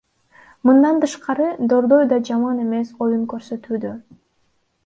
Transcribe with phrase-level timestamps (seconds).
[0.69, 3.93] Мындан тышкары, Дордой да жаман эмес оюн көрсөтүүдө.